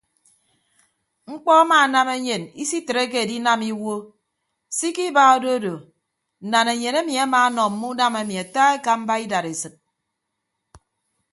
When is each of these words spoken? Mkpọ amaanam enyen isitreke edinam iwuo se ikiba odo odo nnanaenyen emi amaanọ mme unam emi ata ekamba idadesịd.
Mkpọ 1.31 1.49
amaanam 1.61 2.07
enyen 2.17 2.43
isitreke 2.63 3.17
edinam 3.25 3.61
iwuo 3.71 3.97
se 4.75 4.85
ikiba 4.91 5.21
odo 5.35 5.47
odo 5.57 5.75
nnanaenyen 6.43 6.95
emi 7.01 7.13
amaanọ 7.25 7.63
mme 7.71 7.85
unam 7.91 8.13
emi 8.21 8.35
ata 8.43 8.61
ekamba 8.77 9.13
idadesịd. 9.25 9.73